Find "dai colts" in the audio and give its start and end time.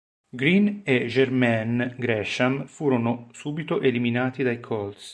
4.41-5.09